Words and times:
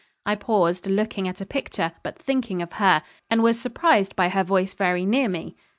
I 0.25 0.33
paused, 0.33 0.87
looking 0.87 1.27
at 1.27 1.41
a 1.41 1.45
picture, 1.45 1.91
but 2.01 2.17
thinking 2.17 2.59
of 2.63 2.73
her, 2.73 3.03
and 3.29 3.43
was 3.43 3.61
surprised 3.61 4.15
by 4.15 4.29
her 4.29 4.43
voice 4.43 4.73
very 4.73 5.05
near 5.05 5.29
me. 5.29 5.55